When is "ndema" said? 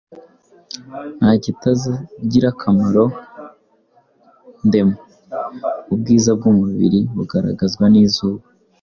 4.67-4.95